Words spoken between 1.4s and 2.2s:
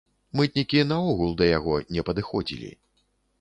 да яго не